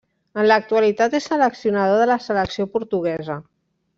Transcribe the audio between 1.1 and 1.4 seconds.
és